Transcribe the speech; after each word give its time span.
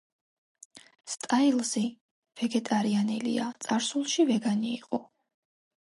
სტაილზი 1.15 1.85
ვეგეტარიანელია, 2.41 3.53
წარსულში 3.67 4.29
ვეგანი 4.33 4.71
იყო. 4.83 5.07